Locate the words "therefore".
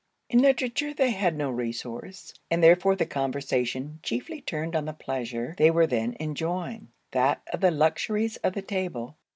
2.63-2.95